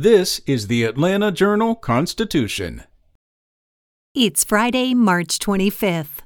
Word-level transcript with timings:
This 0.00 0.40
is 0.46 0.68
the 0.68 0.84
Atlanta 0.84 1.32
Journal 1.32 1.74
Constitution. 1.74 2.84
It's 4.14 4.44
Friday, 4.44 4.94
March 4.94 5.40
25th. 5.40 6.20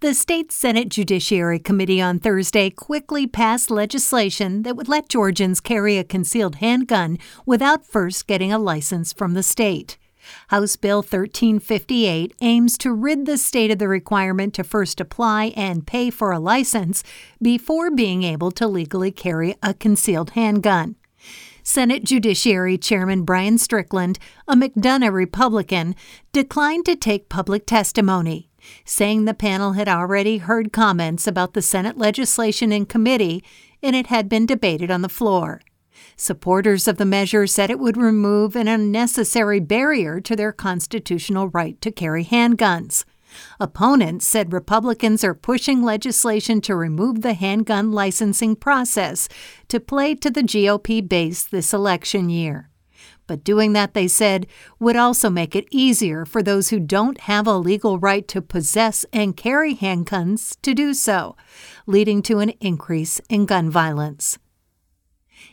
The 0.00 0.14
state 0.14 0.50
Senate 0.50 0.88
Judiciary 0.88 1.58
Committee 1.58 2.00
on 2.00 2.20
Thursday 2.20 2.70
quickly 2.70 3.26
passed 3.26 3.70
legislation 3.70 4.62
that 4.62 4.76
would 4.76 4.88
let 4.88 5.10
Georgians 5.10 5.60
carry 5.60 5.98
a 5.98 6.04
concealed 6.04 6.54
handgun 6.54 7.18
without 7.44 7.84
first 7.84 8.26
getting 8.26 8.50
a 8.50 8.58
license 8.58 9.12
from 9.12 9.34
the 9.34 9.42
state. 9.42 9.98
House 10.46 10.76
Bill 10.76 11.02
1358 11.02 12.32
aims 12.40 12.78
to 12.78 12.94
rid 12.94 13.26
the 13.26 13.36
state 13.36 13.70
of 13.70 13.78
the 13.78 13.88
requirement 13.88 14.54
to 14.54 14.64
first 14.64 15.02
apply 15.02 15.52
and 15.54 15.86
pay 15.86 16.08
for 16.08 16.32
a 16.32 16.38
license 16.38 17.04
before 17.42 17.90
being 17.90 18.22
able 18.22 18.50
to 18.52 18.66
legally 18.66 19.12
carry 19.12 19.54
a 19.62 19.74
concealed 19.74 20.30
handgun. 20.30 20.96
Senate 21.68 22.02
Judiciary 22.02 22.78
Chairman 22.78 23.24
Brian 23.24 23.58
Strickland, 23.58 24.18
a 24.48 24.56
McDonough 24.56 25.12
Republican, 25.12 25.94
declined 26.32 26.86
to 26.86 26.96
take 26.96 27.28
public 27.28 27.66
testimony, 27.66 28.48
saying 28.86 29.26
the 29.26 29.34
panel 29.34 29.72
had 29.72 29.86
already 29.86 30.38
heard 30.38 30.72
comments 30.72 31.26
about 31.26 31.52
the 31.52 31.60
Senate 31.60 31.98
legislation 31.98 32.72
in 32.72 32.86
committee 32.86 33.44
and 33.82 33.94
it 33.94 34.06
had 34.06 34.30
been 34.30 34.46
debated 34.46 34.90
on 34.90 35.02
the 35.02 35.10
floor. 35.10 35.60
Supporters 36.16 36.88
of 36.88 36.96
the 36.96 37.04
measure 37.04 37.46
said 37.46 37.68
it 37.68 37.78
would 37.78 37.98
remove 37.98 38.56
an 38.56 38.66
unnecessary 38.66 39.60
barrier 39.60 40.20
to 40.20 40.34
their 40.34 40.52
constitutional 40.52 41.48
right 41.48 41.78
to 41.82 41.92
carry 41.92 42.24
handguns. 42.24 43.04
Opponents 43.60 44.26
said 44.26 44.52
Republicans 44.52 45.24
are 45.24 45.34
pushing 45.34 45.82
legislation 45.82 46.60
to 46.62 46.76
remove 46.76 47.22
the 47.22 47.34
handgun 47.34 47.92
licensing 47.92 48.56
process 48.56 49.28
to 49.68 49.80
play 49.80 50.14
to 50.14 50.30
the 50.30 50.42
GOP 50.42 51.06
base 51.06 51.44
this 51.44 51.72
election 51.72 52.30
year. 52.30 52.70
But 53.26 53.44
doing 53.44 53.74
that, 53.74 53.92
they 53.92 54.08
said, 54.08 54.46
would 54.80 54.96
also 54.96 55.28
make 55.28 55.54
it 55.54 55.68
easier 55.70 56.24
for 56.24 56.42
those 56.42 56.70
who 56.70 56.80
don't 56.80 57.20
have 57.20 57.46
a 57.46 57.58
legal 57.58 57.98
right 57.98 58.26
to 58.28 58.40
possess 58.40 59.04
and 59.12 59.36
carry 59.36 59.74
handguns 59.74 60.56
to 60.62 60.74
do 60.74 60.94
so, 60.94 61.36
leading 61.86 62.22
to 62.22 62.38
an 62.38 62.50
increase 62.60 63.20
in 63.28 63.44
gun 63.44 63.70
violence. 63.70 64.38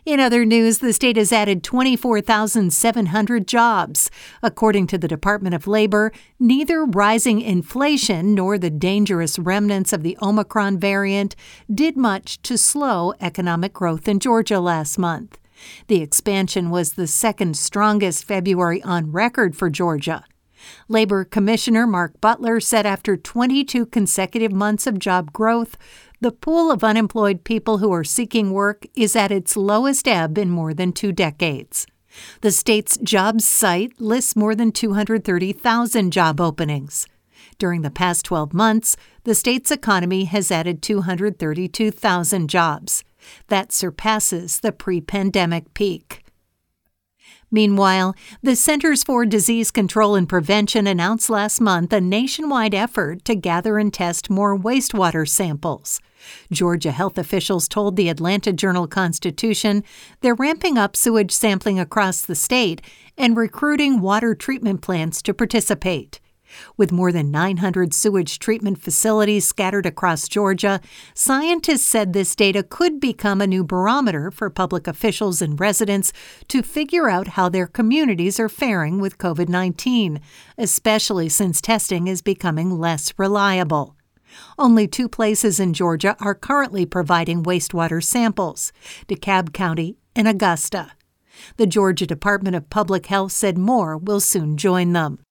In 0.06 0.20
other 0.20 0.46
news, 0.46 0.78
the 0.78 0.94
state 0.94 1.18
has 1.18 1.34
added 1.34 1.64
24,700 1.64 3.48
jobs. 3.48 4.12
According 4.44 4.86
to 4.88 5.00
the 5.00 5.08
Department 5.08 5.56
of 5.56 5.66
Labor, 5.66 6.12
neither 6.40 6.86
rising 6.86 7.42
inflation 7.42 8.36
nor 8.36 8.60
the 8.60 8.70
dangerous 8.70 9.40
remnants 9.40 9.92
of 9.94 10.04
the 10.04 10.16
Omicron 10.22 10.78
variant 10.78 11.36
did 11.74 11.98
much 11.98 12.40
to 12.44 12.56
slow 12.56 13.14
economic 13.20 13.74
growth 13.74 14.08
in 14.08 14.20
Georgia 14.20 14.60
last 14.60 15.00
month. 15.00 15.40
The 15.88 16.04
expansion 16.04 16.70
was 16.70 16.94
the 16.94 17.08
second 17.08 17.58
strongest 17.58 18.26
February 18.26 18.84
on 18.84 19.12
record 19.12 19.56
for 19.56 19.72
Georgia. 19.72 20.24
Labor 20.88 21.24
Commissioner 21.24 21.88
Mark 21.88 22.22
Butler 22.22 22.60
said 22.60 22.86
after 22.86 23.18
22 23.18 23.88
consecutive 23.88 24.52
months 24.52 24.86
of 24.86 25.00
job 25.00 25.34
growth, 25.34 25.78
the 26.26 26.32
pool 26.32 26.72
of 26.72 26.84
unemployed 26.84 27.44
people 27.44 27.78
who 27.78 27.94
are 27.94 28.04
seeking 28.04 28.52
work 28.52 28.88
is 28.96 29.16
at 29.16 29.32
its 29.32 29.56
lowest 29.56 30.08
ebb 30.08 30.40
in 30.40 30.50
more 30.50 30.74
than 30.74 30.92
two 30.92 31.12
decades. 31.12 31.86
The 32.42 32.50
state's 32.50 32.98
jobs 32.98 33.48
site 33.48 34.02
lists 34.02 34.36
more 34.36 34.56
than 34.56 34.72
230,000 34.72 36.10
job 36.10 36.42
openings. 36.42 37.06
During 37.60 37.84
the 37.84 37.92
past 37.92 38.26
12 38.26 38.56
months, 38.56 38.98
the 39.24 39.36
state's 39.36 39.70
economy 39.70 40.24
has 40.24 40.50
added 40.50 40.82
232,000 40.82 42.48
jobs. 42.48 43.04
That 43.50 43.72
surpasses 43.72 44.62
the 44.62 44.72
pre 44.72 45.02
pandemic 45.02 45.76
peak. 45.76 46.25
Meanwhile, 47.52 48.16
the 48.42 48.56
Centers 48.56 49.04
for 49.04 49.26
Disease 49.26 49.72
Control 49.72 50.16
and 50.16 50.28
Prevention 50.28 50.88
announced 50.88 51.30
last 51.30 51.62
month 51.62 51.94
a 51.94 52.02
nationwide 52.02 52.74
effort 52.74 53.24
to 53.26 53.36
gather 53.36 53.78
and 53.78 53.94
test 53.94 54.30
more 54.30 54.58
wastewater 54.58 55.28
samples. 55.28 56.02
Georgia 56.52 56.92
health 56.92 57.18
officials 57.18 57.68
told 57.68 57.96
the 57.96 58.10
Atlanta 58.10 58.52
Journal 58.52 58.88
Constitution 58.88 59.84
they're 60.22 60.36
ramping 60.36 60.78
up 60.78 60.96
sewage 60.96 61.32
sampling 61.32 61.80
across 61.80 62.22
the 62.22 62.36
state 62.36 62.82
and 63.18 63.38
recruiting 63.38 64.02
water 64.02 64.34
treatment 64.34 64.82
plants 64.82 65.22
to 65.22 65.34
participate. 65.34 66.20
With 66.78 66.92
more 66.92 67.12
than 67.12 67.32
900 67.32 67.94
sewage 67.94 68.40
treatment 68.40 68.82
facilities 68.82 69.48
scattered 69.48 69.86
across 69.86 70.28
Georgia, 70.28 70.82
scientists 71.14 71.86
said 71.86 72.14
this 72.14 72.36
data 72.36 72.64
could 72.64 73.00
become 73.00 73.42
a 73.42 73.48
new 73.48 73.64
barometer 73.64 74.32
for 74.32 74.50
public 74.50 74.88
officials 74.88 75.42
and 75.42 75.60
residents 75.60 76.14
to 76.48 76.62
figure 76.62 77.10
out 77.10 77.30
how 77.30 77.50
their 77.50 77.68
communities 77.68 78.40
are 78.40 78.50
faring 78.50 79.00
with 79.00 79.18
COVID 79.18 79.50
19, 79.50 80.20
especially 80.58 81.30
since 81.30 81.62
testing 81.62 82.08
is 82.08 82.22
becoming 82.22 82.72
less 82.72 83.14
reliable. 83.18 83.96
Only 84.58 84.88
two 84.88 85.08
places 85.08 85.60
in 85.60 85.74
Georgia 85.74 86.16
are 86.20 86.36
currently 86.36 86.86
providing 86.86 87.44
wastewater 87.44 88.04
samples 88.04 88.72
DeKalb 89.08 89.54
County 89.54 89.98
and 90.16 90.28
Augusta. 90.28 90.92
The 91.58 91.68
Georgia 91.68 92.06
Department 92.06 92.56
of 92.56 92.70
Public 92.70 93.08
Health 93.08 93.32
said 93.32 93.58
more 93.58 93.98
will 93.98 94.20
soon 94.20 94.58
join 94.58 94.94
them. 94.94 95.25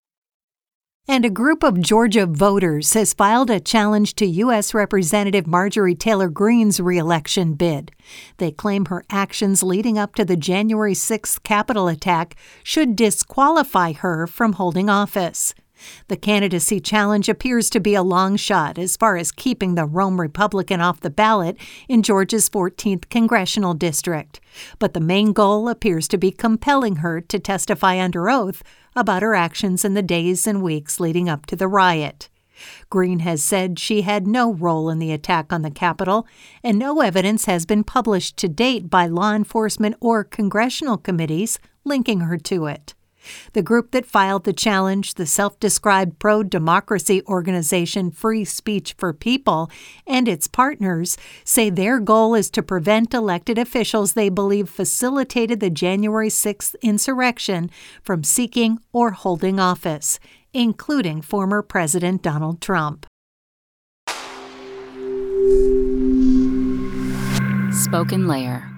And 1.06 1.26
a 1.26 1.30
group 1.30 1.62
of 1.62 1.82
Georgia 1.82 2.24
voters 2.24 2.94
has 2.94 3.12
filed 3.12 3.50
a 3.50 3.60
challenge 3.60 4.14
to 4.14 4.24
U.S. 4.24 4.72
Representative 4.72 5.46
Marjorie 5.46 5.94
Taylor 5.94 6.30
Greene's 6.30 6.80
reelection 6.80 7.52
bid. 7.52 7.92
They 8.38 8.50
claim 8.50 8.86
her 8.86 9.04
actions 9.10 9.62
leading 9.62 9.98
up 9.98 10.14
to 10.14 10.24
the 10.24 10.34
January 10.36 10.94
6th 10.94 11.42
Capitol 11.42 11.88
attack 11.88 12.36
should 12.62 12.96
disqualify 12.96 13.92
her 13.92 14.26
from 14.26 14.54
holding 14.54 14.88
office. 14.88 15.54
The 16.08 16.16
candidacy 16.16 16.80
challenge 16.80 17.28
appears 17.28 17.70
to 17.70 17.80
be 17.80 17.94
a 17.94 18.02
long 18.02 18.36
shot 18.36 18.78
as 18.78 18.96
far 18.96 19.16
as 19.16 19.32
keeping 19.32 19.74
the 19.74 19.86
Rome 19.86 20.20
Republican 20.20 20.80
off 20.80 21.00
the 21.00 21.10
ballot 21.10 21.56
in 21.88 22.02
Georgia's 22.02 22.48
14th 22.50 23.08
congressional 23.08 23.74
district. 23.74 24.40
But 24.78 24.94
the 24.94 25.00
main 25.00 25.32
goal 25.32 25.68
appears 25.68 26.08
to 26.08 26.18
be 26.18 26.30
compelling 26.30 26.96
her 26.96 27.20
to 27.20 27.38
testify 27.38 28.00
under 28.00 28.28
oath 28.28 28.62
about 28.96 29.22
her 29.22 29.34
actions 29.34 29.84
in 29.84 29.94
the 29.94 30.02
days 30.02 30.46
and 30.46 30.62
weeks 30.62 31.00
leading 31.00 31.28
up 31.28 31.46
to 31.46 31.56
the 31.56 31.68
riot. 31.68 32.28
Greene 32.90 33.20
has 33.20 33.42
said 33.42 33.78
she 33.78 34.02
had 34.02 34.26
no 34.26 34.52
role 34.52 34.88
in 34.88 34.98
the 34.98 35.12
attack 35.12 35.52
on 35.52 35.62
the 35.62 35.70
Capitol, 35.70 36.26
and 36.62 36.78
no 36.78 37.00
evidence 37.00 37.46
has 37.46 37.66
been 37.66 37.84
published 37.84 38.36
to 38.36 38.48
date 38.48 38.88
by 38.88 39.06
law 39.06 39.34
enforcement 39.34 39.96
or 40.00 40.24
congressional 40.24 40.96
committees 40.96 41.58
linking 41.84 42.20
her 42.20 42.36
to 42.38 42.66
it. 42.66 42.94
The 43.52 43.62
group 43.62 43.90
that 43.92 44.06
filed 44.06 44.44
the 44.44 44.52
challenge, 44.52 45.14
the 45.14 45.26
self 45.26 45.58
described 45.60 46.18
pro 46.18 46.42
democracy 46.42 47.22
organization 47.26 48.10
Free 48.10 48.44
Speech 48.44 48.94
for 48.98 49.12
People, 49.12 49.70
and 50.06 50.28
its 50.28 50.48
partners 50.48 51.16
say 51.44 51.70
their 51.70 52.00
goal 52.00 52.34
is 52.34 52.50
to 52.50 52.62
prevent 52.62 53.14
elected 53.14 53.58
officials 53.58 54.12
they 54.12 54.28
believe 54.28 54.68
facilitated 54.68 55.60
the 55.60 55.70
January 55.70 56.28
6th 56.28 56.74
insurrection 56.82 57.70
from 58.02 58.24
seeking 58.24 58.78
or 58.92 59.12
holding 59.12 59.60
office, 59.60 60.18
including 60.52 61.22
former 61.22 61.62
President 61.62 62.22
Donald 62.22 62.60
Trump. 62.60 63.06
Spoken 67.72 68.26
Layer 68.26 68.73